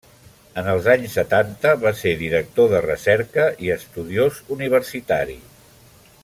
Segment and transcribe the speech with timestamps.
[0.59, 5.39] En els anys setanta va ser director de recerca i estudiós universitari.